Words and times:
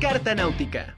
Carta 0.00 0.32
Náutica. 0.32 0.96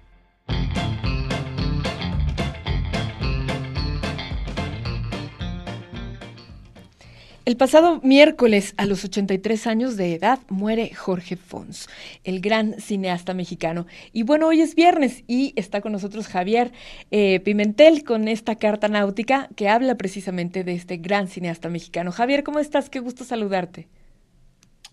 El 7.47 7.57
pasado 7.57 8.01
miércoles, 8.03 8.75
a 8.77 8.85
los 8.85 9.03
83 9.03 9.67
años 9.67 9.97
de 9.97 10.15
edad, 10.15 10.39
muere 10.51 10.95
Jorge 10.95 11.37
Fons, 11.37 11.89
el 12.25 12.43
gran 12.43 12.75
cineasta 12.75 13.33
mexicano. 13.33 13.87
Y 14.13 14.23
bueno, 14.25 14.49
hoy 14.49 14.61
es 14.61 14.75
viernes 14.75 15.25
y 15.27 15.55
está 15.57 15.81
con 15.81 15.93
nosotros 15.93 16.29
Javier 16.29 16.71
eh, 17.11 17.41
Pimentel 17.41 18.05
con 18.05 18.29
esta 18.29 18.57
carta 18.57 18.89
náutica 18.89 19.49
que 19.57 19.71
habla 19.71 19.95
precisamente 19.95 20.63
de 20.63 20.75
este 20.75 20.99
gran 20.99 21.27
cineasta 21.27 21.71
mexicano. 21.71 22.13
Javier, 22.13 22.45
¿cómo 22.45 22.59
estás? 22.59 22.91
Qué 22.91 23.01
gusto 23.01 23.25
saludarte. 23.25 23.89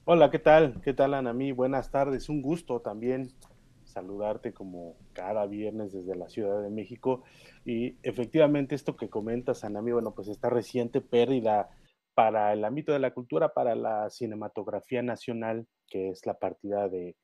Hola, 0.06 0.32
¿qué 0.32 0.40
tal? 0.40 0.80
¿Qué 0.82 0.94
tal, 0.94 1.14
Anamí? 1.14 1.52
Buenas 1.52 1.92
tardes. 1.92 2.30
Un 2.30 2.42
gusto 2.42 2.80
también 2.80 3.34
saludarte 3.98 4.54
como 4.54 4.96
cada 5.14 5.48
viernes 5.48 5.92
desde 5.92 6.16
la 6.16 6.30
Ciudad 6.30 6.62
de 6.62 6.70
México. 6.70 7.24
Y 7.66 7.98
efectivamente 8.04 8.76
esto 8.76 8.96
que 8.96 9.10
comentas, 9.10 9.64
Anami, 9.64 9.92
bueno, 9.92 10.14
pues 10.14 10.28
esta 10.28 10.50
reciente 10.50 11.02
pérdida 11.02 11.70
para 12.14 12.54
el 12.54 12.64
ámbito 12.64 12.94
de 12.94 13.00
la 13.00 13.14
cultura, 13.14 13.54
para 13.54 13.76
la 13.76 14.10
cinematografía 14.10 15.02
nacional, 15.02 15.68
que 15.88 16.10
es 16.10 16.26
la 16.28 16.36
partida 16.36 16.88
de 16.90 17.16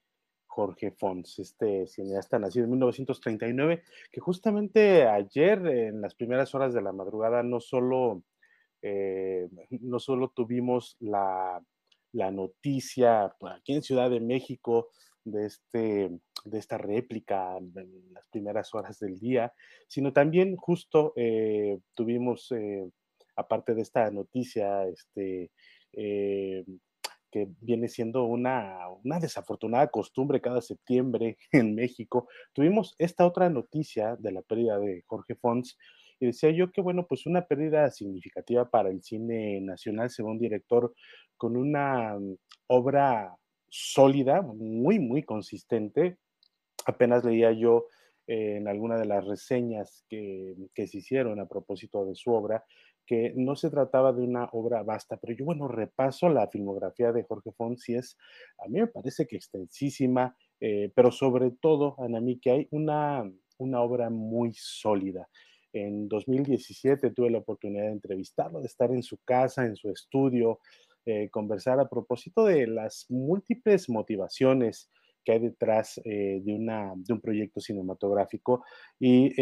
Jorge 0.48 0.92
Fons, 0.92 1.38
este 1.40 1.86
cineasta 1.88 2.40
nacido 2.40 2.66
en 2.66 2.72
1939, 2.72 3.84
que 4.12 4.20
justamente 4.20 5.08
ayer, 5.08 5.66
en 5.68 6.02
las 6.02 6.16
primeras 6.16 6.56
horas 6.56 6.74
de 6.74 6.82
la 6.82 6.92
madrugada, 6.92 7.44
no 7.44 7.60
solo, 7.60 8.24
eh, 8.82 9.48
no 9.70 10.00
solo 10.00 10.30
tuvimos 10.30 10.96
la, 11.00 11.64
la 12.14 12.32
noticia 12.32 13.36
aquí 13.52 13.74
en 13.74 13.84
Ciudad 13.84 14.10
de 14.10 14.20
México 14.20 14.90
de, 15.26 15.46
este, 15.46 16.10
de 16.46 16.60
esta 16.60 16.78
réplica 16.78 17.58
en 17.58 18.14
las 18.14 18.28
primeras 18.28 18.74
horas 18.74 19.00
del 19.00 19.20
día, 19.20 19.54
sino 19.88 20.14
también 20.14 20.56
justo 20.56 21.14
eh, 21.16 21.80
tuvimos 21.94 22.52
eh, 22.52 22.90
aparte 23.36 23.74
de 23.74 23.82
esta 23.82 24.10
noticia, 24.12 24.86
este, 24.88 25.52
eh, 25.94 26.64
que 27.32 27.48
viene 27.62 27.88
siendo 27.88 28.26
una, 28.26 28.88
una, 29.04 29.20
desafortunada 29.20 29.88
costumbre 29.88 30.42
cada 30.42 30.62
septiembre 30.62 31.38
en 31.52 31.74
México, 31.76 32.28
tuvimos 32.54 32.96
esta 33.00 33.26
otra 33.26 33.50
noticia 33.50 34.16
de 34.18 34.32
la 34.32 34.42
pérdida 34.42 34.80
de 34.80 35.04
Jorge 35.08 35.36
Fons. 35.36 35.78
Y 36.20 36.28
decía 36.28 36.52
yo 36.52 36.72
que, 36.72 36.82
bueno, 36.82 37.06
pues 37.08 37.26
una 37.26 37.46
pérdida 37.46 37.90
significativa 37.90 38.70
para 38.70 38.90
el 38.90 39.02
cine 39.02 39.60
nacional, 39.62 40.10
según 40.10 40.38
director, 40.38 40.94
con 41.36 41.58
una 41.58 42.18
mm, 42.18 42.36
obra 42.68 43.36
sólida, 43.76 44.44
muy, 44.44 45.00
muy 45.00 45.24
consistente. 45.24 46.20
Apenas 46.86 47.24
leía 47.24 47.52
yo 47.54 47.88
eh, 48.28 48.58
en 48.58 48.68
alguna 48.68 49.00
de 49.00 49.06
las 49.06 49.26
reseñas 49.26 50.06
que, 50.08 50.54
que, 50.76 50.86
se 50.86 51.00
hicieron 51.00 51.40
a 51.40 51.48
propósito 51.48 52.06
de 52.06 52.14
su 52.14 52.32
obra, 52.32 52.64
que 53.08 53.34
no 53.36 53.56
se 53.56 53.72
trataba 53.72 54.14
de 54.14 54.22
una 54.22 54.48
obra 54.52 54.84
vasta, 54.84 55.18
pero 55.18 55.34
yo, 55.34 55.46
bueno, 55.46 55.68
repaso 55.68 56.30
la 56.30 56.48
filmografía 56.50 57.12
de 57.12 57.24
Jorge 57.24 57.52
Fons 57.52 57.90
es, 57.90 58.16
a 58.64 58.68
mí 58.68 58.80
me 58.80 58.88
parece 58.88 59.26
que 59.26 59.38
extensísima, 59.38 60.38
eh, 60.60 60.92
pero 60.94 61.12
sobre 61.12 61.50
todo, 61.50 61.96
Anami, 61.98 62.40
que 62.40 62.52
hay 62.52 62.68
una, 62.70 63.28
una 63.58 63.82
obra 63.82 64.12
muy 64.12 64.54
sólida. 64.54 65.28
En 65.74 66.08
2017 66.08 67.10
tuve 67.10 67.32
la 67.32 67.40
oportunidad 67.40 67.86
de 67.86 67.94
entrevistarlo, 67.94 68.62
de 68.62 68.68
estar 68.68 68.92
en 68.92 69.02
su 69.02 69.18
casa, 69.26 69.66
en 69.66 69.76
su 69.76 69.90
estudio, 69.90 70.60
eh, 71.06 71.30
conversar 71.30 71.80
a 71.80 71.90
propósito 71.90 72.46
de 72.46 72.68
las 72.68 73.06
múltiples 73.10 73.90
motivaciones 73.90 74.90
que 75.24 75.34
hay 75.34 75.40
detrás 75.40 76.02
eh, 76.04 76.42
de, 76.44 76.54
una, 76.54 76.94
de 76.96 77.14
un 77.14 77.22
proyecto 77.22 77.60
cinematográfico. 77.60 78.64
Y 79.00 79.34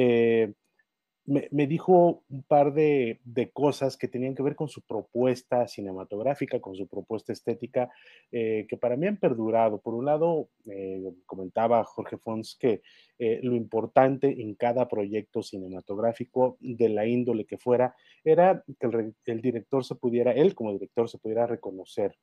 me, 1.25 1.67
dijo 1.67 2.23
un 2.29 2.43
par 2.43 2.73
de, 2.73 3.19
cosas 3.53 3.95
que 3.95 4.07
tenían 4.07 4.33
que 4.33 4.43
ver 4.43 4.55
con 4.55 4.67
su 4.67 4.81
propuesta 4.81 5.67
cinematográfica, 5.67 6.59
con 6.59 6.75
su 6.75 6.87
propuesta 6.87 7.31
estética, 7.31 7.89
eh, 8.31 8.65
que 8.67 8.77
para 8.77 8.97
mí 8.97 9.07
han 9.07 9.17
perdurado. 9.17 9.79
Por 9.79 9.93
un 9.93 10.05
lado, 10.05 10.49
eh, 10.65 11.13
comentaba 11.25 11.83
Jorge 11.83 12.17
Fons 12.17 12.57
que 12.59 12.81
eh, 13.19 13.39
lo 13.43 13.55
importante 13.55 14.41
en 14.41 14.55
cada 14.55 14.87
proyecto 14.87 15.43
cinematográfico, 15.43 16.57
de 16.59 16.89
la 16.89 17.05
índole 17.05 17.45
que 17.45 17.57
fuera, 17.57 17.95
era 18.23 18.63
que 18.79 19.13
el, 19.31 19.41
director 19.41 19.85
se 19.85 19.95
pudiera, 19.95 20.31
él 20.31 20.55
como 20.55 20.73
director 20.73 21.07
se 21.07 21.19
pudiera 21.19 21.45
reconocer 21.45 22.17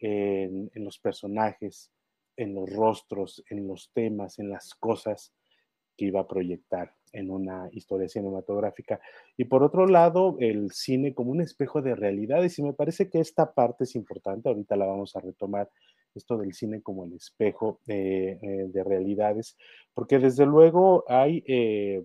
en 0.00 0.70
los 0.84 1.00
personajes, 1.00 1.90
en 2.36 2.54
los 2.54 2.70
rostros, 2.72 3.42
en 3.50 3.66
los 3.66 3.90
temas, 3.92 4.38
en 4.38 4.48
las 4.48 4.72
cosas 4.74 5.34
que 5.98 6.06
iba 6.06 6.20
a 6.20 6.28
proyectar 6.28 6.94
en 7.12 7.30
una 7.30 7.68
historia 7.72 8.08
cinematográfica. 8.08 9.00
Y 9.36 9.44
por 9.44 9.62
otro 9.62 9.86
lado, 9.86 10.36
el 10.38 10.70
cine 10.70 11.12
como 11.12 11.32
un 11.32 11.40
espejo 11.40 11.82
de 11.82 11.94
realidades. 11.94 12.58
Y 12.58 12.62
me 12.62 12.72
parece 12.72 13.10
que 13.10 13.20
esta 13.20 13.52
parte 13.52 13.84
es 13.84 13.96
importante, 13.96 14.48
ahorita 14.48 14.76
la 14.76 14.86
vamos 14.86 15.16
a 15.16 15.20
retomar, 15.20 15.68
esto 16.14 16.38
del 16.38 16.52
cine 16.52 16.82
como 16.82 17.04
el 17.04 17.12
espejo 17.12 17.80
eh, 17.86 18.38
de 18.40 18.84
realidades, 18.84 19.56
porque 19.94 20.18
desde 20.18 20.46
luego 20.46 21.04
hay, 21.06 21.44
eh, 21.46 22.02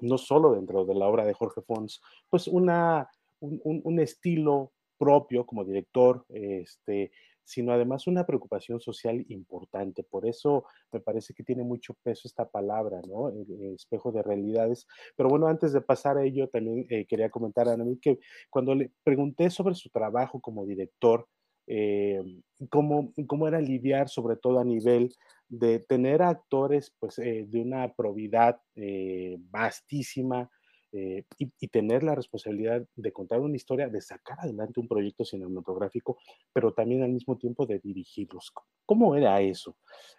no 0.00 0.18
solo 0.18 0.54
dentro 0.54 0.84
de 0.84 0.94
la 0.94 1.06
obra 1.06 1.24
de 1.24 1.34
Jorge 1.34 1.60
Fons, 1.60 2.00
pues 2.30 2.48
una, 2.48 3.08
un, 3.40 3.60
un 3.84 4.00
estilo 4.00 4.72
propio 4.98 5.46
como 5.46 5.64
director, 5.64 6.24
este, 6.30 7.12
sino 7.48 7.72
además 7.72 8.06
una 8.06 8.26
preocupación 8.26 8.78
social 8.78 9.24
importante. 9.30 10.02
Por 10.02 10.26
eso 10.26 10.66
me 10.92 11.00
parece 11.00 11.32
que 11.32 11.42
tiene 11.42 11.64
mucho 11.64 11.94
peso 12.02 12.28
esta 12.28 12.46
palabra, 12.46 13.00
¿no? 13.08 13.32
Espejo 13.74 14.12
de 14.12 14.22
realidades. 14.22 14.86
Pero 15.16 15.30
bueno, 15.30 15.46
antes 15.46 15.72
de 15.72 15.80
pasar 15.80 16.18
a 16.18 16.24
ello, 16.24 16.50
también 16.50 16.86
eh, 16.90 17.06
quería 17.06 17.30
comentar 17.30 17.66
a 17.66 17.76
mí 17.78 17.98
que 18.02 18.18
cuando 18.50 18.74
le 18.74 18.90
pregunté 19.02 19.48
sobre 19.48 19.74
su 19.74 19.88
trabajo 19.88 20.40
como 20.42 20.66
director, 20.66 21.26
eh, 21.66 22.22
cómo, 22.68 23.14
cómo, 23.26 23.48
era 23.48 23.62
lidiar 23.62 24.10
sobre 24.10 24.36
todo 24.36 24.58
a 24.60 24.64
nivel 24.64 25.14
de 25.48 25.78
tener 25.78 26.20
actores 26.20 26.94
pues, 26.98 27.18
eh, 27.18 27.46
de 27.48 27.60
una 27.62 27.94
probidad 27.94 28.60
vastísima, 29.50 30.50
eh, 30.92 31.24
y, 31.38 31.68
tener 31.68 32.02
la 32.02 32.14
responsabilidad 32.14 32.82
de 32.96 33.12
contar 33.12 33.40
una 33.40 33.56
historia, 33.56 33.88
de 33.88 34.00
sacar 34.00 34.40
adelante 34.40 34.80
un 34.80 34.88
proyecto 34.88 35.24
cinematográfico, 35.24 36.18
pero 36.52 36.72
también 36.72 37.02
al 37.02 37.12
mismo 37.12 37.36
tiempo 37.36 37.66
de 37.66 37.78
dirigirlos. 37.78 38.52
¿Cómo 38.86 39.14
era 39.14 39.40
eso? 39.42 39.76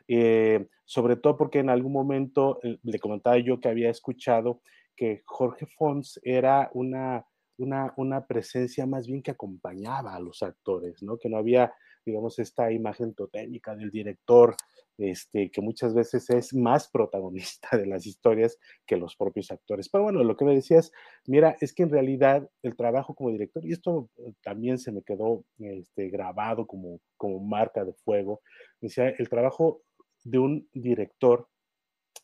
Eh, 0.08 0.68
sobre 0.86 1.16
todo 1.16 1.38
porque 1.38 1.60
en 1.60 1.72
algún 1.72 1.92
momento 1.92 2.60
eh, 2.62 2.78
le 2.84 3.00
comentaba 3.00 3.40
yo 3.40 3.60
que 3.60 3.70
había 3.70 3.90
escuchado 3.90 4.62
que 4.96 5.24
Jorge 5.26 5.66
Fons 5.66 6.20
era 6.24 6.70
una, 6.74 7.26
una, 7.58 7.94
una 7.98 8.28
presencia 8.28 8.86
más 8.86 9.08
bien 9.08 9.24
que 9.24 9.32
acompañaba 9.32 10.14
a 10.14 10.20
los 10.20 10.44
actores, 10.44 11.02
¿no? 11.02 11.18
Que 11.18 11.30
no 11.30 11.38
había 11.38 11.74
digamos, 12.10 12.40
esta 12.40 12.72
imagen 12.72 13.14
totémica 13.14 13.76
del 13.76 13.90
director, 13.90 14.56
este, 14.98 15.50
que 15.50 15.62
muchas 15.62 15.94
veces 15.94 16.30
es 16.30 16.54
más 16.54 16.90
protagonista 16.90 17.70
de 17.78 17.86
las 17.86 18.06
historias 18.06 18.58
que 18.86 18.98
los 18.98 19.16
propios 19.16 19.50
actores. 19.52 19.88
Pero 19.90 20.04
bueno, 20.04 20.24
lo 20.24 20.36
que 20.36 20.46
me 20.46 20.54
decías, 20.54 20.92
mira, 21.26 21.56
es 21.62 21.74
que 21.74 21.84
en 21.84 21.90
realidad 21.90 22.50
el 22.64 22.76
trabajo 22.76 23.16
como 23.16 23.32
director, 23.32 23.66
y 23.66 23.72
esto 23.72 24.10
eh, 24.18 24.34
también 24.44 24.78
se 24.78 24.92
me 24.92 25.02
quedó 25.04 25.46
este, 25.60 26.10
grabado 26.10 26.68
como, 26.68 27.00
como 27.16 27.40
marca 27.40 27.86
de 27.86 27.94
fuego, 27.94 28.42
decía, 28.82 29.10
el 29.10 29.30
trabajo 29.30 29.82
de 30.24 30.40
un 30.40 30.70
director 30.74 31.48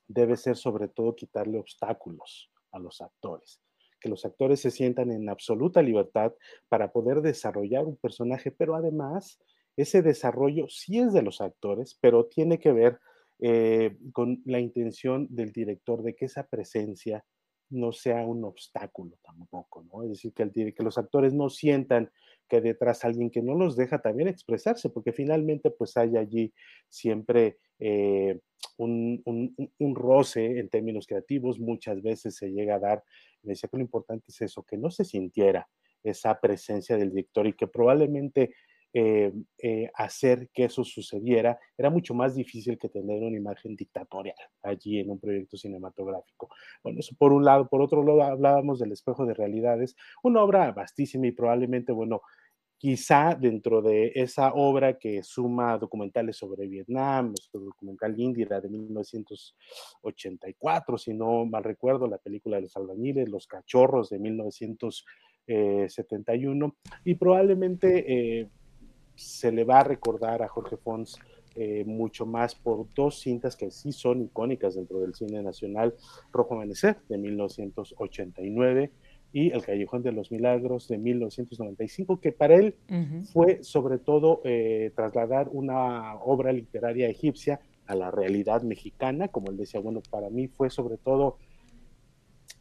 debe 0.07 0.35
ser 0.35 0.57
sobre 0.57 0.87
todo 0.89 1.15
quitarle 1.15 1.57
obstáculos 1.57 2.51
a 2.71 2.79
los 2.79 3.01
actores 3.01 3.61
que 4.05 4.09
los 4.09 4.23
actores 4.23 4.59
se 4.59 4.69
sientan 4.69 5.09
en 5.09 5.29
absoluta 5.29 5.81
libertad 5.81 6.31
para 6.69 6.91
poder 6.91 7.21
desarrollar 7.21 7.85
un 7.85 7.97
personaje, 7.97 8.51
pero 8.51 8.75
además 8.75 9.39
ese 9.77 10.01
desarrollo 10.01 10.67
sí 10.69 10.99
es 10.99 11.13
de 11.13 11.21
los 11.21 11.41
actores, 11.41 11.97
pero 11.99 12.25
tiene 12.25 12.59
que 12.59 12.71
ver 12.71 12.99
eh, 13.39 13.97
con 14.13 14.41
la 14.45 14.59
intención 14.59 15.27
del 15.29 15.51
director 15.51 16.03
de 16.03 16.15
que 16.15 16.25
esa 16.25 16.47
presencia 16.47 17.25
no 17.69 17.91
sea 17.91 18.25
un 18.25 18.45
obstáculo 18.45 19.17
tampoco, 19.23 19.83
¿no? 19.91 20.03
Es 20.03 20.09
decir, 20.09 20.33
que, 20.33 20.83
los 20.83 20.97
actores 20.97 21.33
no 21.33 21.49
sientan 21.49 22.11
que 22.47 22.61
detrás 22.61 23.03
alguien 23.03 23.31
que 23.31 23.41
no 23.41 23.55
los 23.55 23.75
deja 23.75 23.99
también 24.01 24.29
expresarse, 24.29 24.89
porque 24.89 25.11
finalmente 25.11 25.71
pues 25.71 25.97
hay 25.97 26.15
allí 26.15 26.53
siempre 26.87 27.57
eh, 27.79 28.39
un, 28.77 29.21
un, 29.25 29.95
roce 29.95 30.59
en 30.59 30.69
términos 30.69 31.07
creativos, 31.07 31.59
muchas 31.59 32.01
veces 32.01 32.35
se 32.35 32.51
llega 32.51 32.75
a 32.75 32.79
dar, 32.79 33.03
me 33.41 33.53
decía 33.53 33.67
que 33.67 33.77
lo 33.77 33.83
importante 33.83 34.25
es 34.29 34.41
eso, 34.41 34.63
que 34.63 34.77
no 34.77 34.91
se 34.91 35.03
sintiera 35.03 35.67
esa 36.03 36.39
presencia 36.39 36.97
del 36.97 37.09
director 37.09 37.47
y 37.47 37.53
que 37.53 37.67
probablemente 37.67 38.53
eh, 38.97 39.33
eh, 39.61 39.91
hacer 39.93 40.47
que 40.53 40.63
eso 40.63 40.85
sucediera, 40.85 41.59
era 41.77 41.89
mucho 41.89 42.13
más 42.13 42.33
difícil 42.33 42.77
que 42.77 42.87
tener 42.87 43.21
una 43.21 43.35
imagen 43.35 43.75
dictatorial 43.75 44.37
allí 44.63 45.01
en 45.01 45.09
un 45.09 45.19
proyecto 45.19 45.57
cinematográfico. 45.57 46.47
Bueno, 46.81 47.01
eso 47.01 47.13
por 47.19 47.33
un 47.33 47.43
lado. 47.43 47.67
Por 47.67 47.81
otro 47.81 48.05
lado, 48.05 48.23
hablábamos 48.23 48.79
del 48.79 48.93
espejo 48.93 49.25
de 49.25 49.33
realidades, 49.33 49.97
una 50.23 50.41
obra 50.41 50.71
vastísima 50.71 51.27
y 51.27 51.33
probablemente, 51.33 51.91
bueno, 51.91 52.21
quizá 52.77 53.35
dentro 53.35 53.81
de 53.81 54.13
esa 54.15 54.53
obra 54.53 54.97
que 54.97 55.21
suma 55.23 55.77
documentales 55.77 56.37
sobre 56.37 56.65
Vietnam, 56.65 57.33
el 57.51 57.65
documental 57.65 58.17
Indira 58.17 58.61
de 58.61 58.69
1984, 58.69 60.97
si 60.97 61.13
no 61.13 61.45
mal 61.45 61.65
recuerdo, 61.65 62.07
la 62.07 62.19
película 62.19 62.55
de 62.55 62.61
los 62.61 62.77
albañiles, 62.77 63.27
Los 63.27 63.45
cachorros 63.45 64.09
de 64.09 64.19
1971, 64.19 66.77
y 67.03 67.15
probablemente 67.15 68.39
eh, 68.39 68.49
se 69.15 69.51
le 69.51 69.63
va 69.63 69.79
a 69.79 69.83
recordar 69.83 70.41
a 70.43 70.47
Jorge 70.47 70.77
Fons 70.77 71.19
eh, 71.57 71.85
mucho 71.85 72.25
más 72.25 72.53
por 72.53 72.85
dos 72.93 73.19
cintas 73.19 73.55
que 73.55 73.71
sí 73.71 73.93
son 73.93 74.21
icónicas 74.21 74.75
dentro 74.75 74.99
del 74.99 75.15
cine 75.15 75.41
nacional, 75.41 75.95
Rojo 76.33 76.55
Amanecer 76.55 76.97
de 77.07 77.17
1989 77.17 78.91
y 79.31 79.51
El 79.51 79.63
Callejón 79.63 80.03
de 80.03 80.11
los 80.11 80.31
Milagros 80.31 80.89
de 80.89 80.97
1995, 80.97 82.19
que 82.19 82.33
para 82.33 82.55
él 82.55 82.75
fue 83.31 83.63
sobre 83.63 83.99
todo 83.99 84.41
eh, 84.43 84.91
trasladar 84.95 85.47
una 85.49 86.15
obra 86.15 86.51
literaria 86.51 87.07
egipcia 87.07 87.61
a 87.85 87.95
la 87.95 88.11
realidad 88.11 88.61
mexicana, 88.63 89.29
como 89.29 89.49
él 89.49 89.55
decía, 89.55 89.79
bueno, 89.79 90.01
para 90.09 90.29
mí 90.29 90.47
fue 90.47 90.69
sobre 90.69 90.97
todo 90.97 91.37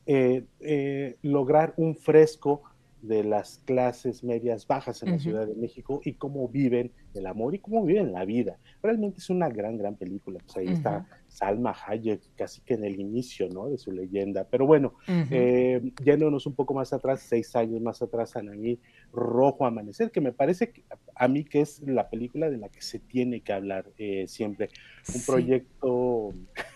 eh, 0.07 1.17
lograr 1.23 1.75
un 1.77 1.97
fresco 1.97 2.63
de 3.07 3.25
las 3.25 3.61
clases 3.65 4.25
medias 4.25 4.67
bajas 4.67 5.03
en 5.03 5.13
la 5.13 5.19
Ciudad 5.19 5.47
de 5.47 5.55
México 5.55 6.01
y 6.05 6.15
cómo 6.15 6.49
viven 6.49 6.93
el 7.15 7.27
amor 7.27 7.55
y 7.55 7.59
cómo 7.59 7.85
viven 7.85 8.13
la 8.13 8.25
vida. 8.25 8.59
Realmente 8.83 9.19
es 9.19 9.31
una 9.31 9.49
gran, 9.49 9.77
gran 9.77 9.97
película. 9.97 10.41
Pues 10.45 10.57
ahí 10.57 10.73
está 10.73 11.07
Salma 11.29 11.75
Hayek, 11.87 12.21
casi 12.37 12.61
que 12.63 12.75
en 12.75 12.85
el 12.85 12.99
inicio, 13.01 13.49
¿no? 13.49 13.69
De 13.69 13.79
su 13.79 13.93
leyenda. 13.93 14.47
Pero 14.51 14.67
bueno, 14.67 14.95
eh, 15.09 15.83
yéndonos 16.03 16.47
un 16.47 16.55
poco 16.55 16.75
más 16.75 16.93
atrás, 16.93 17.21
seis 17.21 17.55
años 17.57 17.81
más 17.81 18.01
atrás, 18.03 18.37
a 18.37 18.43
mí, 18.43 18.79
Rojo 19.13 19.67
Amanecer, 19.67 20.11
que 20.11 20.21
me 20.21 20.33
parece 20.33 20.73
a 21.15 21.29
mí 21.29 21.45
que 21.45 21.61
es 21.61 21.81
la 21.81 22.09
película 22.09 22.51
de 22.51 22.59
la 22.59 22.69
que 22.69 22.83
se 22.83 22.99
tiene 22.99 23.41
que 23.41 23.53
hablar 23.53 23.87
eh, 23.99 24.27
siempre. 24.27 24.69
Un 25.15 25.23
proyecto, 25.27 26.33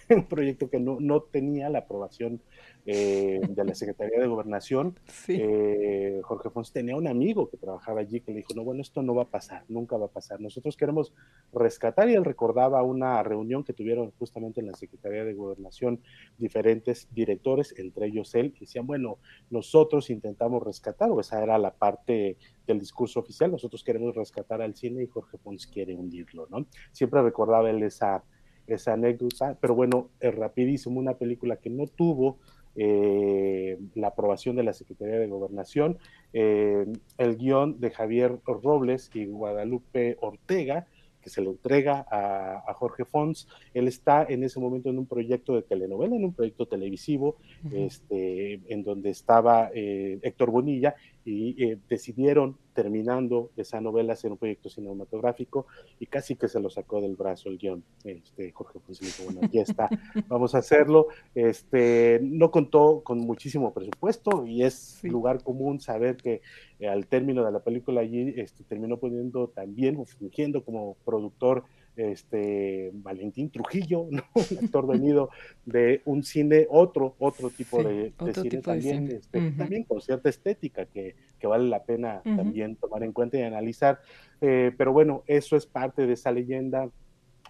un 0.17 0.27
proyecto 0.27 0.71
que 0.71 0.81
no, 0.81 0.99
no 1.01 1.23
tenía 1.23 1.69
la 1.69 1.81
aprobación 1.81 2.41
eh, 2.87 3.41
de 3.47 3.65
la 3.65 3.75
Secretaría 3.75 4.19
de 4.19 4.27
Gobernación, 4.27 4.99
eh, 5.29 6.21
Jorge 6.23 6.49
Fons 6.49 6.73
tenía 6.73 6.97
un 6.97 7.07
amigo 7.07 7.51
que 7.51 7.59
trabajaba 7.59 8.01
allí 8.01 8.21
que 8.21 8.33
le 8.33 8.39
dijo, 8.39 8.55
no, 8.55 8.65
bueno, 8.65 8.81
esto 8.81 9.03
no 9.03 9.15
va 9.15 9.25
a 9.25 9.29
pasar, 9.29 9.65
nunca 9.69 9.99
va 9.99 10.07
a 10.07 10.11
pasar. 10.11 10.41
Nosotros 10.41 10.77
queremos 10.77 11.13
rescatar 11.53 12.09
y 12.09 12.15
él 12.15 12.25
recordaba 12.25 12.83
una 12.83 13.23
reunión 13.23 13.63
que 13.63 13.75
tuvieron 13.75 14.13
justamente 14.19 14.61
en 14.61 14.69
la 14.69 14.75
Secretaría 14.75 15.25
de 15.25 15.35
Gobernación 15.35 16.01
diferentes 16.39 17.09
directores, 17.13 17.75
entre 17.77 18.07
ellos 18.07 18.35
él, 18.35 18.53
que 18.53 18.61
decían, 18.61 18.87
bueno, 18.87 19.19
nosotros 19.51 20.09
intentamos 20.09 20.63
rescatar, 20.63 21.11
o 21.11 21.21
esa 21.21 21.43
era 21.43 21.59
la 21.59 21.75
parte 21.75 22.39
del 22.67 22.79
discurso 22.79 23.21
oficial, 23.21 23.51
nosotros 23.51 23.85
queremos 23.85 24.15
rescatar 24.15 24.63
al 24.63 24.75
cine 24.75 25.03
y 25.03 25.07
Jorge 25.09 25.37
Fons 25.39 25.67
quiere 25.67 25.95
hundirlo, 25.95 26.47
¿no? 26.49 26.67
Siempre 26.93 27.23
recordaba 27.23 27.69
él 27.71 27.83
esa, 27.83 28.23
esa 28.69 28.95
anécdota, 28.95 29.57
pero 29.61 29.75
bueno, 29.75 30.09
es 30.21 30.35
rapidísimo, 30.35 31.01
una 31.01 31.15
película 31.15 31.57
que 31.57 31.71
no 31.71 31.87
tuvo 31.87 32.39
eh, 32.77 33.79
la 33.95 34.09
aprobación 34.09 34.57
de 34.57 34.63
la 34.63 34.73
Secretaría 34.73 35.19
de 35.19 35.27
Gobernación, 35.27 35.99
eh, 36.33 36.87
el 37.17 37.37
guion 37.37 37.81
de 37.81 37.91
Javier 37.91 38.39
Robles 38.47 39.11
y 39.15 39.27
Guadalupe 39.27 40.17
Ortega, 40.21 40.87
que 41.21 41.31
se 41.31 41.43
lo 41.43 41.51
entrega 41.51 42.07
a, 42.11 42.73
Jorge 42.75 43.05
Fons. 43.05 43.49
Él 43.75 43.89
está 43.89 44.25
en 44.29 44.45
ese 44.45 44.61
momento 44.61 44.89
en 44.89 44.99
un 44.99 45.07
proyecto 45.07 45.55
de 45.55 45.63
telenovela, 45.63 46.15
en 46.15 46.25
un 46.25 46.33
proyecto 46.33 46.67
televisivo, 46.67 47.37
este, 47.73 48.61
en 48.69 48.85
donde 48.85 49.11
estaba 49.11 49.71
eh, 49.75 50.19
Héctor 50.23 50.51
Bonilla, 50.51 50.95
y 51.25 51.63
eh, 51.63 51.79
decidieron, 51.89 52.57
terminando 52.79 53.51
esa 53.57 53.81
novela, 53.81 54.13
hacer 54.13 54.31
un 54.31 54.39
proyecto 54.39 54.71
cinematográfico 54.71 55.67
y 55.99 56.07
casi 56.07 56.37
que 56.37 56.47
se 56.47 56.61
lo 56.61 56.71
sacó 56.71 57.01
del 57.01 57.17
brazo 57.17 57.49
el 57.49 57.59
guion. 57.59 57.83
Este, 58.05 58.53
Jorge 58.53 58.79
Fons 58.79 59.01
dijo, 59.01 59.25
bueno, 59.25 59.41
aquí 59.43 59.59
está, 59.59 59.89
vamos 60.29 60.55
a 60.55 60.59
hacerlo. 60.59 61.09
Este, 61.35 62.21
no 62.23 62.53
contó 62.53 63.01
con 63.03 63.19
muchísimo 63.19 63.75
presupuesto 63.75 64.47
y 64.47 64.63
es 64.63 65.01
lugar 65.03 65.43
común 65.43 65.81
saber 65.81 66.19
que 66.19 66.41
eh, 66.79 66.87
al 66.87 67.09
término 67.09 67.45
de 67.45 67.51
la 67.51 67.65
película 67.65 68.03
allí 68.03 68.33
este, 68.37 68.63
terminó 68.63 68.99
poniendo 68.99 69.49
también, 69.49 70.07
fingiendo 70.07 70.63
como 70.63 70.97
productor 71.05 71.65
este 71.99 72.91
Valentín 72.95 73.51
Trujillo, 73.51 74.01
un 74.03 74.19
actor 74.19 74.87
venido 74.87 75.31
de 75.65 76.01
un 76.05 76.23
cine, 76.23 76.67
otro, 76.71 77.17
otro 77.19 77.51
tipo 77.51 77.83
de, 77.83 78.13
cine 78.35 78.63
también, 78.63 79.11
este, 79.11 79.51
también 79.53 79.85
con 79.85 80.01
cierta 80.01 80.29
estética 80.29 80.87
que, 80.87 81.15
vale 81.43 81.69
la 81.69 81.85
pena 81.85 82.21
también 82.23 82.77
tomar 82.77 83.03
en 83.03 83.13
cuenta 83.13 83.39
y 83.39 83.43
analizar. 83.43 84.01
Eh, 84.41 84.73
pero 84.77 84.93
bueno, 84.93 85.25
eso 85.27 85.57
es 85.57 85.67
parte 85.67 86.07
de 86.07 86.13
esa 86.13 86.31
leyenda 86.31 86.91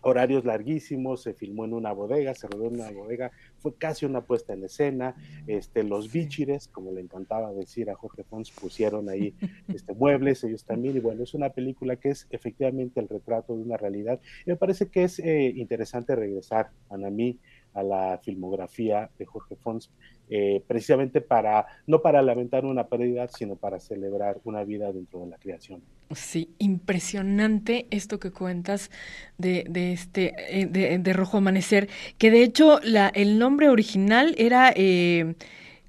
horarios 0.02 0.44
larguísimos, 0.44 1.22
se 1.22 1.34
filmó 1.34 1.64
en 1.64 1.74
una 1.74 1.92
bodega, 1.92 2.34
se 2.34 2.46
rodó 2.46 2.66
en 2.66 2.74
una 2.74 2.90
bodega, 2.90 3.30
fue 3.58 3.74
casi 3.74 4.06
una 4.06 4.22
puesta 4.22 4.52
en 4.52 4.64
escena, 4.64 5.14
este, 5.46 5.82
los 5.84 6.12
bichires, 6.12 6.68
como 6.68 6.92
le 6.92 7.00
encantaba 7.00 7.52
decir 7.52 7.90
a 7.90 7.94
Jorge 7.94 8.24
Fons, 8.24 8.50
pusieron 8.50 9.08
ahí 9.08 9.34
este, 9.68 9.94
muebles, 9.94 10.44
ellos 10.44 10.64
también, 10.64 10.96
y 10.96 11.00
bueno, 11.00 11.22
es 11.22 11.34
una 11.34 11.50
película 11.50 11.96
que 11.96 12.10
es 12.10 12.26
efectivamente 12.30 13.00
el 13.00 13.08
retrato 13.08 13.56
de 13.56 13.62
una 13.62 13.76
realidad, 13.76 14.20
y 14.46 14.50
me 14.50 14.56
parece 14.56 14.88
que 14.88 15.04
es 15.04 15.18
eh, 15.18 15.52
interesante 15.56 16.14
regresar, 16.14 16.70
a 16.90 16.96
mí, 16.96 17.38
a 17.74 17.82
la 17.82 18.18
filmografía 18.22 19.10
de 19.18 19.26
Jorge 19.26 19.56
Fons, 19.56 19.90
eh, 20.30 20.62
precisamente 20.66 21.20
para, 21.20 21.66
no 21.86 22.02
para 22.02 22.22
lamentar 22.22 22.64
una 22.64 22.88
pérdida, 22.88 23.28
sino 23.28 23.56
para 23.56 23.80
celebrar 23.80 24.40
una 24.44 24.64
vida 24.64 24.92
dentro 24.92 25.20
de 25.20 25.26
la 25.28 25.38
creación. 25.38 25.82
Sí, 26.14 26.54
impresionante 26.58 27.86
esto 27.90 28.18
que 28.18 28.30
cuentas 28.30 28.90
de, 29.36 29.66
de 29.68 29.92
este 29.92 30.32
eh, 30.48 30.98
de, 30.98 31.12
Rojo 31.12 31.36
Amanecer, 31.36 31.90
que 32.16 32.30
de 32.30 32.42
hecho 32.42 32.80
la, 32.82 33.08
el 33.08 33.38
nombre 33.38 33.68
original 33.68 34.34
era, 34.38 34.72
eh, 34.74 35.34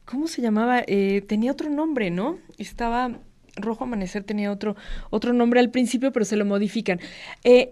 ¿cómo 0.03 0.27
se 0.27 0.41
llamaba? 0.41 0.83
Eh, 0.87 1.23
tenía 1.25 1.53
otro 1.53 1.69
nombre, 1.69 2.11
¿no? 2.11 2.37
Estaba 2.57 3.17
Rojo 3.55 3.85
Amanecer 3.85 4.23
tenía 4.25 4.51
otro, 4.51 4.75
otro 5.09 5.31
nombre 5.31 5.61
al 5.61 5.71
principio, 5.71 6.11
pero 6.11 6.25
se 6.25 6.35
lo 6.35 6.43
modifican. 6.43 6.99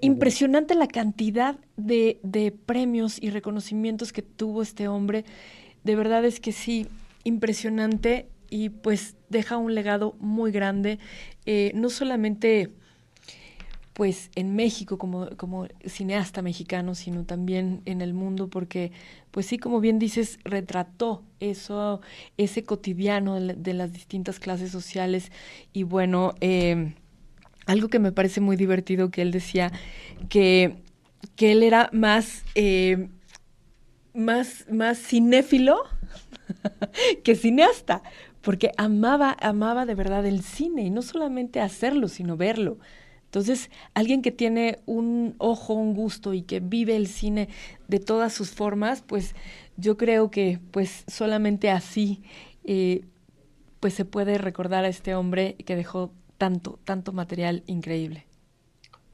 impresionante 0.02 0.74
la 0.74 0.88
cantidad 0.88 1.58
de, 1.76 2.20
de 2.24 2.52
premios 2.52 3.22
y 3.22 3.30
reconocimientos 3.30 4.14
que 4.14 4.22
tuvo 4.22 4.62
este 4.62 4.88
hombre. 4.88 5.26
De 5.84 5.96
verdad 5.98 6.24
es 6.24 6.40
que 6.40 6.54
sí, 6.54 6.88
impresionante 7.26 8.28
y 8.50 8.70
pues 8.70 9.16
deja 9.30 9.58
un 9.58 9.76
legado 9.76 10.16
muy 10.20 10.52
grande, 10.52 11.00
eh, 11.46 11.72
no 11.76 11.90
solamente 11.90 12.72
pues 13.98 14.30
en 14.36 14.56
México 14.56 15.00
como, 15.00 15.28
como 15.38 15.68
cineasta 15.84 16.44
mexicano, 16.44 16.94
sino 16.94 17.26
también 17.26 17.82
en 17.86 18.02
el 18.02 18.14
mundo, 18.14 18.48
porque 18.48 18.92
pues 19.32 19.48
sí, 19.48 19.58
como 19.58 19.80
bien 19.80 19.98
dices, 19.98 20.38
retrató 20.44 21.24
eso, 21.40 22.00
ese 22.38 22.64
cotidiano 22.64 23.40
de, 23.40 23.74
las 23.74 23.94
distintas 23.94 24.40
clases 24.40 24.70
sociales. 24.70 25.32
Y 25.74 25.82
bueno, 25.82 26.36
eh, 26.42 26.94
algo 27.66 27.88
que 27.88 27.98
me 27.98 28.12
parece 28.12 28.40
muy 28.40 28.56
divertido 28.56 29.10
que 29.10 29.24
él 29.24 29.32
decía 29.32 29.72
que, 30.30 30.76
que 31.36 31.54
él 31.54 31.64
era 31.64 31.90
más, 31.92 32.44
eh, 32.54 33.10
más, 34.14 34.66
más 34.72 35.00
cinéfilo 35.00 35.78
que 37.24 37.36
cineasta, 37.36 38.04
porque 38.48 38.72
amaba, 38.78 39.36
amaba 39.42 39.86
de 39.86 39.94
verdad 39.94 40.26
el 40.26 40.42
cine 40.42 40.84
y 40.84 40.90
no 40.90 41.02
solamente 41.02 41.60
hacerlo, 41.60 42.08
sino 42.08 42.38
verlo. 42.38 42.78
Entonces, 43.26 43.70
alguien 43.94 44.22
que 44.22 44.32
tiene 44.32 44.80
un 44.86 45.36
ojo, 45.38 45.74
un 45.74 45.94
gusto 45.94 46.34
y 46.34 46.44
que 46.44 46.62
vive 46.62 46.96
el 46.96 47.08
cine 47.08 47.50
de 47.90 48.00
todas 48.00 48.32
sus 48.32 48.52
formas, 48.52 49.04
pues 49.06 49.36
yo 49.76 49.98
creo 49.98 50.32
que 50.32 50.62
pues 50.72 51.04
solamente 51.08 51.70
así 51.70 52.22
eh, 52.64 53.02
pues 53.82 53.94
se 53.96 54.06
puede 54.06 54.38
recordar 54.38 54.86
a 54.86 54.88
este 54.88 55.14
hombre 55.14 55.58
que 55.66 55.76
dejó 55.76 56.14
tanto, 56.38 56.80
tanto 56.86 57.12
material 57.12 57.64
increíble 57.68 58.27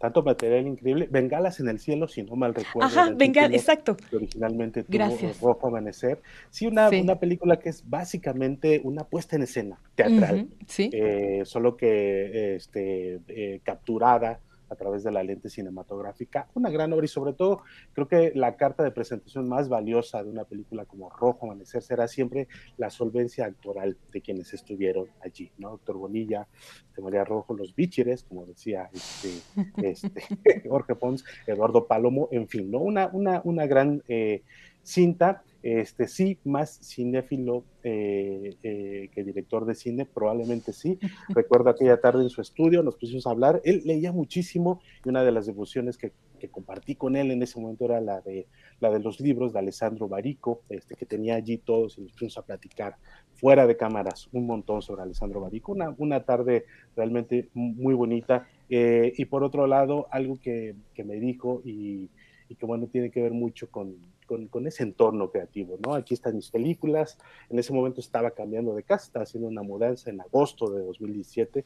tanto 0.03 0.21
material 0.21 0.67
increíble. 0.67 1.07
Bengalas 1.09 1.61
en 1.61 1.69
el 1.69 1.79
cielo, 1.79 2.09
si 2.09 2.23
no 2.23 2.35
mal 2.35 2.53
recuerdo. 2.53 2.89
Ajá, 2.89 3.13
Bengal, 3.15 3.53
exacto. 3.53 3.95
Que 3.95 4.17
originalmente 4.17 4.83
tuvo 4.83 4.97
Gracias. 4.97 5.39
Rojo 5.39 5.67
Amanecer. 5.67 6.19
Sí 6.49 6.67
una, 6.67 6.89
una 6.89 7.19
película 7.19 7.57
que 7.57 7.69
es 7.69 7.89
básicamente 7.89 8.81
una 8.83 9.05
puesta 9.05 9.37
en 9.37 9.43
escena 9.43 9.79
teatral. 9.95 10.49
sí. 10.67 10.89
Eh, 10.91 11.43
solo 11.45 11.77
que 11.77 12.55
este, 12.55 13.21
eh, 13.29 13.61
capturada 13.63 14.41
a 14.73 14.75
través 14.75 15.03
de 15.03 15.11
la 15.11 15.23
lente 15.23 15.49
cinematográfica. 15.49 16.47
Una 16.53 16.69
gran 16.69 16.91
obra 16.93 17.05
y 17.05 17.09
sobre 17.09 17.33
todo 17.33 17.61
creo 17.93 18.07
que 18.07 18.31
la 18.35 18.55
carta 18.55 18.83
de 18.83 18.91
presentación 18.91 19.47
más 19.47 19.69
valiosa 19.69 20.23
de 20.23 20.29
una 20.29 20.43
película 20.43 20.85
como 20.85 21.09
Rojo 21.09 21.45
Amanecer 21.45 21.81
será 21.81 22.07
siempre 22.07 22.47
la 22.77 22.89
solvencia 22.89 23.45
actoral 23.45 23.97
de 24.11 24.21
quienes 24.21 24.53
estuvieron 24.53 25.07
allí, 25.21 25.51
¿no? 25.57 25.71
Doctor 25.71 25.97
Bonilla, 25.97 26.47
de 26.95 27.01
María 27.01 27.23
Rojo, 27.23 27.53
los 27.53 27.75
Bichires, 27.75 28.23
como 28.23 28.45
decía 28.45 28.89
este, 28.93 29.29
este 29.87 30.67
Jorge 30.67 30.95
Pons, 30.95 31.23
Eduardo 31.47 31.87
Palomo, 31.87 32.27
en 32.31 32.47
fin, 32.47 32.69
¿no? 32.69 32.79
Una, 32.79 33.07
una, 33.13 33.41
una 33.43 33.65
gran 33.65 34.03
eh, 34.07 34.43
cinta 34.83 35.43
este, 35.63 36.09
sí, 36.09 36.39
más 36.43 36.77
cinéfilo 36.83 37.63
eh, 37.83 38.57
que 39.23 39.33
director 39.33 39.65
de 39.65 39.75
cine, 39.75 40.05
probablemente 40.05 40.73
sí. 40.73 40.99
Recuerdo 41.29 41.69
aquella 41.69 41.99
tarde 41.99 42.23
en 42.23 42.29
su 42.29 42.41
estudio, 42.41 42.83
nos 42.83 42.95
pusimos 42.95 43.27
a 43.27 43.31
hablar, 43.31 43.61
él 43.63 43.81
leía 43.85 44.11
muchísimo 44.11 44.81
y 45.05 45.09
una 45.09 45.23
de 45.23 45.31
las 45.31 45.45
devociones 45.45 45.97
que, 45.97 46.11
compartí 46.51 46.95
con 46.95 47.15
él 47.15 47.31
en 47.31 47.41
ese 47.41 47.57
momento 47.57 47.85
era 47.85 48.01
la 48.01 48.19
de, 48.19 48.47
la 48.81 48.91
de 48.91 48.99
los 48.99 49.21
libros 49.21 49.53
de 49.53 49.59
Alessandro 49.59 50.09
Barico, 50.09 50.61
este, 50.67 50.93
que 50.95 51.05
tenía 51.05 51.35
allí 51.35 51.57
todos 51.57 51.97
y 51.97 52.01
nos 52.01 52.11
pusimos 52.11 52.37
a 52.37 52.41
platicar 52.41 52.97
fuera 53.31 53.65
de 53.65 53.77
cámaras 53.77 54.27
un 54.33 54.45
montón 54.45 54.81
sobre 54.81 55.03
Alessandro 55.03 55.39
Barico, 55.39 55.71
una, 55.71 55.95
una 55.97 56.25
tarde 56.25 56.65
realmente 56.97 57.47
muy 57.53 57.93
bonita. 57.93 58.45
Eh, 58.69 59.13
y 59.15 59.23
por 59.23 59.45
otro 59.45 59.67
lado, 59.67 60.07
algo 60.11 60.37
que, 60.37 60.75
que 60.93 61.05
me 61.05 61.15
dijo 61.15 61.61
y, 61.63 62.09
y 62.49 62.55
que 62.55 62.65
bueno, 62.65 62.87
tiene 62.87 63.11
que 63.11 63.21
ver 63.21 63.31
mucho 63.31 63.69
con, 63.69 63.97
con, 64.49 64.67
ese 64.67 64.83
entorno 64.83 65.29
creativo, 65.29 65.77
¿no? 65.85 65.93
Aquí 65.93 66.13
están 66.13 66.35
mis 66.35 66.49
películas, 66.49 67.17
en 67.49 67.59
ese 67.59 67.73
momento 67.73 67.99
estaba 67.99 68.31
cambiando 68.31 68.73
de 68.75 68.83
casa, 68.83 69.05
estaba 69.05 69.23
haciendo 69.23 69.47
una 69.47 69.63
mudanza 69.63 70.09
en 70.09 70.21
agosto 70.21 70.69
de 70.71 70.83
2017, 70.83 71.65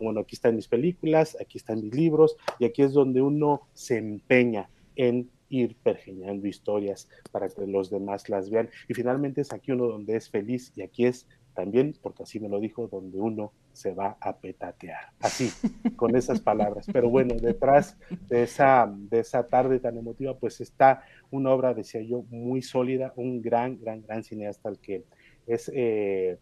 bueno, 0.00 0.20
aquí 0.20 0.34
están 0.34 0.56
mis 0.56 0.68
películas, 0.68 1.36
aquí 1.40 1.58
están 1.58 1.82
mis 1.82 1.94
libros, 1.94 2.36
y 2.58 2.64
aquí 2.64 2.82
es 2.82 2.92
donde 2.92 3.20
uno 3.20 3.62
se 3.74 3.98
empeña 3.98 4.70
en 4.94 5.30
ir 5.48 5.76
pergeñando 5.76 6.46
historias 6.48 7.08
para 7.30 7.48
que 7.48 7.66
los 7.66 7.90
demás 7.90 8.28
las 8.28 8.50
vean, 8.50 8.70
y 8.88 8.94
finalmente 8.94 9.40
es 9.40 9.52
aquí 9.52 9.72
uno 9.72 9.86
donde 9.86 10.16
es 10.16 10.30
feliz, 10.30 10.72
y 10.76 10.82
aquí 10.82 11.06
es 11.06 11.26
también, 11.56 11.94
porque 12.00 12.22
así 12.22 12.38
me 12.38 12.48
lo 12.48 12.60
dijo, 12.60 12.86
donde 12.86 13.18
uno 13.18 13.52
se 13.72 13.94
va 13.94 14.16
a 14.20 14.36
petatear, 14.36 15.12
así, 15.20 15.50
con 15.96 16.14
esas 16.14 16.40
palabras. 16.40 16.86
Pero 16.92 17.08
bueno, 17.08 17.34
detrás 17.34 17.96
de 18.28 18.44
esa, 18.44 18.86
de 18.94 19.20
esa 19.20 19.48
tarde 19.48 19.80
tan 19.80 19.96
emotiva, 19.96 20.38
pues 20.38 20.60
está 20.60 21.02
una 21.30 21.50
obra, 21.50 21.74
decía 21.74 22.02
yo, 22.02 22.22
muy 22.30 22.62
sólida, 22.62 23.12
un 23.16 23.42
gran, 23.42 23.80
gran, 23.80 24.02
gran 24.02 24.22
cineasta 24.22 24.68
al 24.68 24.78
que 24.78 25.04
es 25.46 25.70
eh, 25.74 26.38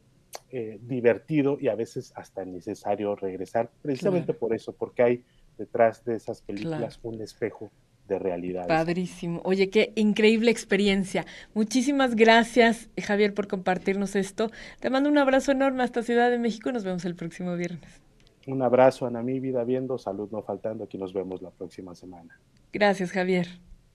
eh, 0.51 0.79
divertido 0.83 1.57
y 1.61 1.69
a 1.69 1.75
veces 1.77 2.13
hasta 2.17 2.45
necesario 2.45 3.15
regresar, 3.15 3.71
precisamente 3.81 4.35
por 4.35 4.53
eso, 4.53 4.73
porque 4.73 5.03
hay 5.03 5.25
detrás 5.57 6.05
de 6.05 6.17
esas 6.17 6.43
películas 6.43 6.99
un 7.03 7.23
espejo 7.23 7.71
de 8.09 8.19
realidad. 8.19 8.67
Padrísimo. 8.67 9.41
Oye, 9.45 9.71
qué 9.71 9.93
increíble 9.97 10.51
experiencia. 10.51 11.25
Muchísimas 11.55 12.15
gracias, 12.15 12.89
Javier, 13.01 13.35
por 13.35 13.49
compartirnos 13.49 14.17
esto. 14.17 14.51
Te 14.81 14.91
mando 14.91 15.09
un 15.09 15.19
abrazo 15.19 15.53
enorme 15.53 15.83
hasta 15.83 16.03
Ciudad 16.03 16.31
de 16.31 16.39
México 16.39 16.71
y 16.71 16.73
nos 16.73 16.85
vemos 16.85 17.05
el 17.05 17.15
próximo 17.15 17.57
viernes. 17.57 18.03
Un 18.47 18.61
abrazo, 18.63 19.07
Ana, 19.07 19.23
mi 19.23 19.41
vida 19.41 19.65
viendo, 19.65 19.97
salud 19.97 20.29
no 20.31 20.43
faltando. 20.43 20.85
Aquí 20.85 20.99
nos 20.99 21.15
vemos 21.15 21.41
la 21.41 21.51
próxima 21.51 21.95
semana. 21.95 22.39
Gracias, 22.73 23.11
Javier. 23.11 23.49